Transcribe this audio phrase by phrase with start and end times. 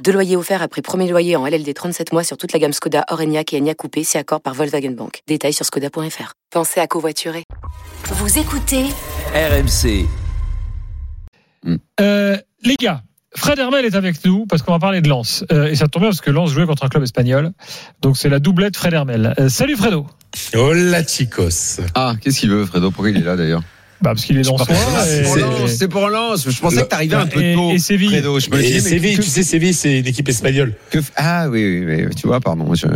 [0.00, 3.04] Deux loyers offerts après premier loyer en LLD 37 mois sur toute la gamme Skoda,
[3.10, 5.20] Orenia et Enya Coupé, si accord par Volkswagen Bank.
[5.28, 6.32] Détails sur skoda.fr.
[6.50, 7.44] Pensez à covoiturer.
[8.04, 8.86] Vous écoutez
[9.34, 10.06] RMC.
[12.00, 13.02] Euh, les gars,
[13.36, 15.44] Fred Hermel est avec nous parce qu'on va parler de Lens.
[15.52, 17.52] Euh, et ça tombe bien parce que Lens jouait contre un club espagnol.
[18.00, 19.34] Donc c'est la doublette Fred Hermel.
[19.38, 20.06] Euh, salut Fredo.
[20.54, 21.80] Hola chicos.
[21.94, 22.90] Ah, qu'est-ce qu'il veut, Fredo?
[22.90, 23.62] Pourquoi il est là d'ailleurs?
[24.02, 26.50] Bah parce qu'il est dans C'est pour Lens, c'est pour Lens.
[26.50, 27.70] Je pensais que t'arrivais un peu tôt.
[27.70, 28.14] et Séville.
[28.16, 30.74] Et Séville, tu sais, Séville, c'est une équipe espagnole.
[31.16, 32.74] ah oui, oui, oui, tu vois, pardon.
[32.74, 32.86] Je,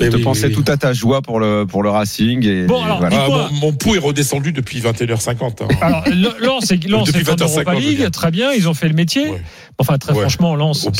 [0.00, 2.46] Mais te pensais tout à ta joie pour le, pour le Racing.
[2.46, 3.02] Et, Bon, alors.
[3.10, 5.62] Ah, mon, pouls est redescendu depuis 21h50.
[5.62, 5.68] hein.
[5.80, 6.04] Alors
[6.40, 9.32] Lens est, 21, Europa League, très bien, ils ont fait le métier.
[9.78, 10.90] Enfin très franchement, Lens, Oh,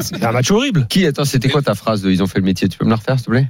[0.00, 0.86] c'est un match horrible.
[0.88, 2.90] Qui, attends, c'était quoi ta phrase de Ils ont fait le métier Tu peux me
[2.90, 3.48] la refaire, s'il te plaît?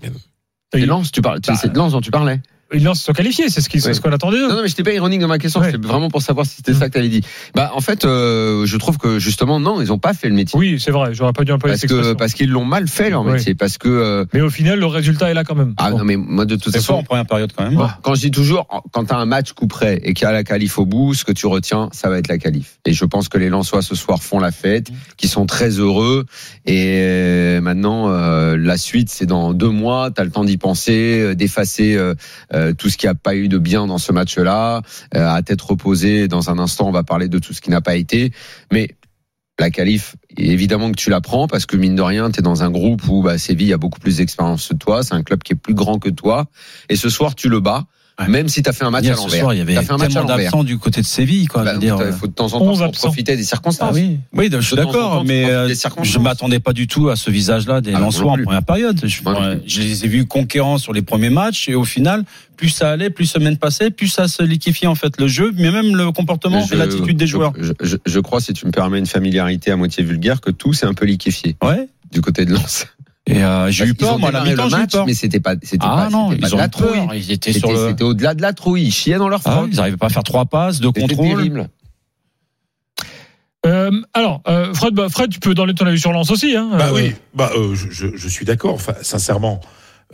[0.73, 1.41] C'est Lens, tu parles.
[1.47, 2.41] Bah, C'est de Lens dont tu parlais.
[2.81, 3.95] Lens se sont qualifiés, c'est ce Ouais.
[4.03, 4.49] qu'on attendait d'eux.
[4.49, 5.61] Non, non, mais j'étais pas ironique dans ma question.
[5.61, 5.71] Ouais.
[5.73, 6.79] C'était vraiment pour savoir si c'était Mm.
[6.79, 7.23] ça que t'avais dit.
[7.55, 10.59] Bah, en fait, euh, je trouve que justement, non, ils ont pas fait le métier.
[10.59, 12.17] Oui, c'est vrai, j'aurais pas dû employer Parce cette que expression.
[12.17, 13.35] parce qu'ils l'ont mal fait leur Ouais.
[13.35, 13.55] métier.
[13.55, 15.75] Parce que euh, Mais au final, le résultat est là quand même.
[15.77, 15.99] ah Bon.
[15.99, 17.75] non mais moi de toute C'est fort en façon première période quand même.
[17.75, 20.29] Bon, Quand je dis toujours, quand tu as un match coup près et qu'il y
[20.29, 22.79] a la qualif au bout, ce que tu retiens, ça va être la qualif.
[22.87, 26.27] Et je pense que les Lensois ce soir font la fête, qui sont très heureux.
[26.67, 30.11] Et euh, maintenant, euh, la suite, c'est dans deux mois.
[30.11, 32.15] Tu as le temps d'y penser, euh, d'effacer euh,
[32.63, 34.83] euh, tout ce qui a pas eu de bien dans ce match-là,
[35.15, 36.29] euh, à tête reposée.
[36.29, 38.33] Dans un instant, on va parler de tout ce qui n'a pas été.
[38.73, 38.97] Mais
[39.59, 42.63] la qualif, évidemment que tu la prends parce que mine de rien, tu es dans
[42.63, 45.03] un groupe où bah, Séville a beaucoup plus d'expérience que toi.
[45.03, 46.47] C'est un club qui est plus grand que toi.
[46.89, 47.87] Et ce soir, tu le bats.
[48.23, 48.29] Ouais.
[48.29, 49.41] Même si tu as fait un match Hier, à ce l'envers.
[49.41, 50.51] soir, il y avait T'as fait un match à tellement l'envers.
[50.51, 51.65] d'absents du côté de Séville, quoi.
[51.65, 53.07] Bah, dire, Il faut de temps en temps 11 faut absents.
[53.09, 53.89] profiter des circonstances.
[53.91, 56.23] Ah oui, oui, je suis d'accord, mais euh, je circonstances.
[56.23, 58.45] m'attendais pas du tout à ce visage-là des Ah, Lensois en plus.
[58.45, 59.01] première période.
[59.05, 62.25] Je, euh, les ai vus conquérants sur les premiers matchs et au final,
[62.57, 65.71] plus ça allait, plus semaine passée, plus ça se liquéfiait en fait le jeu, mais
[65.71, 67.53] même le comportement Je- et l'attitude des je- joueurs.
[67.59, 70.73] Je, je- je crois, si tu me permets une familiarité à moitié vulgaire, que tout
[70.73, 71.89] s'est un peu liquéfié Ouais.
[72.13, 72.87] du côté de Lens.
[73.27, 75.07] Et euh, j'ai eu peur, moi, à la mi-temps, j'ai eu peur.
[75.07, 76.89] mais c'était pas, c'était Ah pas, non, pas ils de ont la peur.
[76.91, 77.01] trouille.
[77.15, 77.89] Ils étaient sur C'était le.
[77.91, 78.83] c'était au-delà de la trouille.
[78.83, 81.37] Ils chiaient dans leur Ah, ils n'arrivaient pas à faire trois passes de C'était contrôle.
[81.37, 81.69] terrible.
[83.65, 86.57] Euh, alors, euh, Fred, bah, Fred, tu peux donner ton avis sur Lens aussi.
[86.57, 88.75] Hein, Bah Euh, oui, bah, euh, je, je- je suis d'accord.
[88.75, 89.61] Enfin, sincèrement,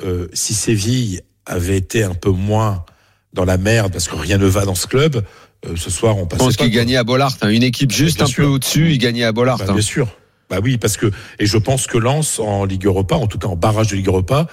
[0.04, 2.84] euh, si Séville avait été un peu moins
[3.32, 5.24] dans la merde, parce que rien ne va dans ce club,
[5.66, 6.64] euh, ce soir on Je passait pense pas.
[6.64, 7.34] qu'ils gagnaient à Bollard.
[7.40, 7.48] hein.
[7.48, 8.44] Une équipe juste Bien un sûr.
[8.44, 9.56] peu au-dessus, ils gagnaient à Bollard.
[9.58, 9.72] Bah, hein.
[9.72, 10.08] bien sûr.
[10.50, 13.48] Bah oui, parce que et je pense que Lens en Ligue Europa, en tout cas
[13.48, 14.46] en barrage de Ligue Europa,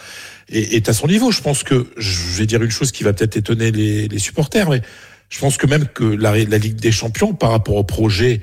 [0.49, 1.31] est, est à son niveau.
[1.31, 4.69] Je pense que je vais dire une chose qui va peut-être étonner les, les supporters,
[4.69, 4.81] mais
[5.29, 8.41] je pense que même que la, la Ligue des Champions, par rapport au projet,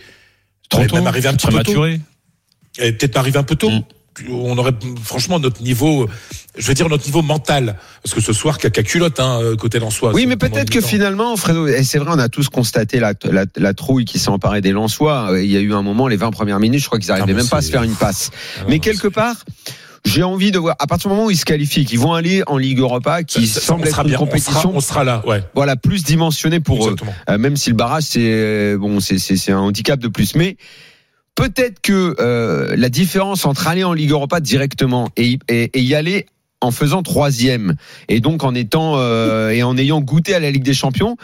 [0.68, 1.84] Trop aurait tôt, même arrivé un petit peu tôt.
[1.86, 3.70] est peut-être arrivé un peu tôt.
[3.70, 3.84] Mm.
[4.30, 6.06] On aurait franchement notre niveau,
[6.58, 10.12] je veux dire notre niveau mental, parce que ce soir caca culotte hein, côté Lensois.
[10.12, 13.46] Oui, mais peut-être que finalement, Fredo, et c'est vrai, on a tous constaté la, la,
[13.56, 15.30] la trouille qui s'est emparée des Lensois.
[15.38, 17.36] Il y a eu un moment, les 20 premières minutes, je crois qu'ils n'arrivaient Ah,
[17.36, 18.30] même pas à se faire une passe.
[18.60, 19.36] Ah, mais quelque part,
[20.04, 22.42] j'ai envie de voir, à partir du moment où ils se qualifient, qu'ils vont aller
[22.48, 25.22] en Ligue Europa, qui ça- semble être une bien, on sera- compétition on sera là,
[25.26, 25.42] ouais.
[25.54, 26.96] voilà, plus dimensionnée pour eux.
[27.30, 30.34] Euh, même si le barrage, c'est euh, bon, c'est un handicap de plus.
[30.34, 30.56] Mais
[31.34, 35.80] peut-être que euh, la différence entre aller en Ligue Europa directement et, y- et, et
[35.80, 36.26] y aller
[36.60, 37.74] en faisant troisième
[38.08, 41.16] et donc en étant euh, et en ayant goûté à la Ligue des Champions,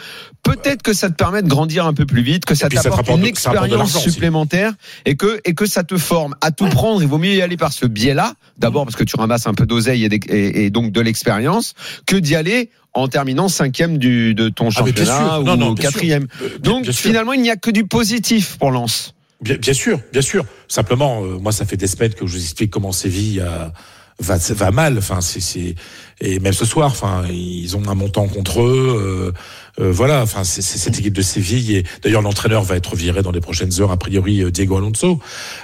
[0.43, 3.21] peut-être que ça te permet de grandir un peu plus vite, que ça t'apporte une
[3.21, 4.11] de- expérience aussi.
[4.11, 4.73] supplémentaire
[5.05, 7.01] et que et que ça te forme à tout prendre.
[7.01, 9.65] Il vaut mieux y aller par ce biais-là, d'abord parce que tu ramasses un peu
[9.65, 11.73] d'oseille et, des- et, et donc de l'expérience,
[12.05, 15.83] que d'y aller en terminant cinquième du, de ton Ah, championnat ou Non, non, bien
[15.83, 15.91] sûr.
[15.93, 16.27] quatrième.
[16.41, 19.13] Euh, bien- Donc bien finalement, il n'y a que du positif pour Lens.
[19.41, 20.45] Bien, bien sûr, bien sûr.
[20.67, 23.67] Simplement, euh, moi, ça fait des semaines que je vous explique comment Séville euh,
[24.19, 24.97] va, va mal.
[24.97, 25.75] Enfin, c'est,
[26.19, 29.31] et même ce soir, enfin, ils ont un montant contre eux.
[29.79, 30.21] euh, euh, voilà.
[30.23, 31.77] Enfin, c'est, cette équipe de Séville.
[31.77, 35.19] Et d'ailleurs, l'entraîneur va être viré dans les prochaines heures, a priori, euh, Diego Alonso.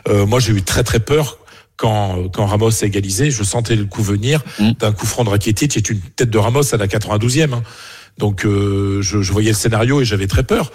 [0.08, 1.40] Euh, moi, j'ai eu très très peur.
[1.78, 4.72] Quand, quand Ramos a égalisé, je sentais le coup venir Mm.
[4.80, 7.54] d'un coup franc de Rakitic et une tête de Ramos à la 92e.
[7.54, 7.64] hein.
[8.18, 10.72] Donc, euh, je, je voyais le scénario et j'avais très peur.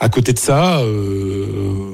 [0.00, 1.92] À côté de ça, euh,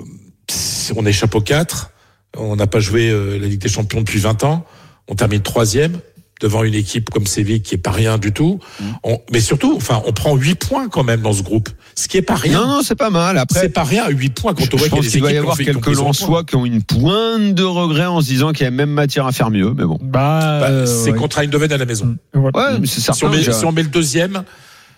[0.96, 1.90] on est chapeau 4.
[2.38, 4.64] On n'a pas joué euh, la Ligue des Champions depuis 20 ans.
[5.08, 5.98] On termine troisième
[6.42, 8.60] devant une équipe comme Séville qui est pas rien du tout.
[9.04, 12.18] On- mais surtout, enfin, on prend 8 points quand même dans ce groupe, ce qui
[12.18, 12.60] est pas rien.
[12.60, 13.38] Non, non, c'est pas mal.
[13.38, 15.20] Après, c'est pas rien, 8 points quand on voit qu'il y a pense des qu'il
[15.20, 18.20] doit y équipes qui ont avoir quelques Lensois qui ont une pointe de regret en
[18.20, 19.72] se disant qu'il y a même matière à faire mieux.
[19.74, 19.98] Mais bon.
[20.02, 21.16] Bah, Bah, euh, c'est ouais.
[21.18, 22.16] contre Eindhoven à la maison.
[22.34, 22.72] Voilà.
[22.72, 23.34] Ouais, mais c'est Si on, certain.
[23.34, 24.42] met, si on met le deuxième,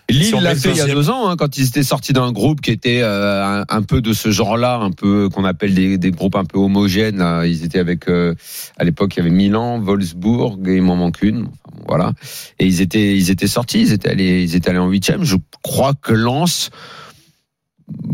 [0.09, 2.61] Lille l'a fait il y a deux ans, hein, quand ils étaient sortis d'un groupe
[2.61, 6.11] qui était euh, un, un peu de ce genre-là, un peu qu'on appelle des, des
[6.11, 7.23] groupes un peu homogènes.
[7.45, 8.33] Ils étaient avec, euh,
[8.77, 11.41] à l'époque, il y avait Milan, Wolfsburg, et il m'en manque une.
[11.43, 12.13] Enfin, bon, voilà.
[12.59, 15.23] Et ils étaient, ils étaient sortis, ils étaient allés, ils étaient allés en huitième.
[15.23, 16.69] Je crois que Lens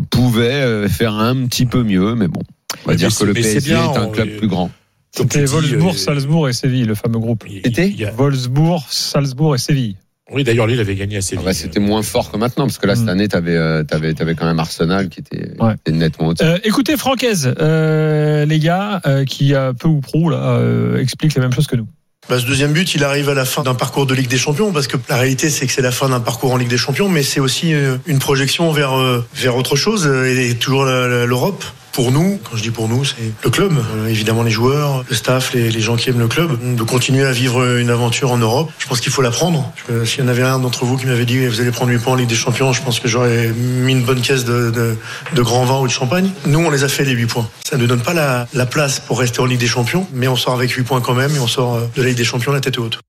[0.10, 2.42] pouvait euh, faire un petit peu mieux, mais bon.
[2.86, 4.70] On va Mais dire que le PSG bien, est un on- club plus grand.
[5.12, 7.46] C'était Wolfsburg, euh, Salzbourg et Séville, le fameux groupe.
[7.64, 9.96] C'était il y a- Wolfsburg, Salzbourg et Séville.
[10.32, 11.46] Oui, d'ailleurs, Lille avait gagné à Ah Séville.
[11.46, 13.10] bah, C'était moins fort que maintenant, parce que là, cette Mm.
[13.10, 15.74] année, t'avais, euh, t'avais, t'avais quand même Arsenal qui était, Ouais.
[15.76, 16.44] était nettement au-dessus.
[16.50, 21.36] Euh, écoutez, Francaise, euh, les gars, euh, qui a peu ou prou là, euh, explique
[21.36, 21.88] la même chose que nous.
[22.28, 24.72] Bah, ce deuxième but, il arrive à la fin d'un parcours de Ligue des Champions,
[24.74, 27.08] parce que la réalité, c'est que c'est la fin d'un parcours en Ligue des Champions,
[27.08, 31.64] mais c'est aussi euh, une projection vers euh, vers autre chose, euh, et toujours l'Europe.
[31.96, 35.16] Pour nous, quand je dis pour nous, c'est le club, euh, évidemment les joueurs, le
[35.16, 38.38] staff, les, les gens qui aiment le club, de continuer à vivre une aventure en
[38.38, 38.70] Europe.
[38.80, 39.72] Je pense qu'il faut la prendre.
[40.04, 42.14] S'il y en avait un d'entre vous qui m'avait dit vous allez prendre 8 points
[42.14, 44.98] en Ligue des Champions, je pense que j'aurais mis une bonne caisse de, de,
[45.34, 46.32] de grand vin ou de champagne.
[46.46, 47.50] Nous, on les a fait les 8 points.
[47.64, 50.36] Ça ne donne pas la, la place pour rester en Ligue des Champions, mais on
[50.36, 52.52] sort avec 8 points quand même et on sort euh, de la Ligue des Champions
[52.52, 53.00] la tête haute.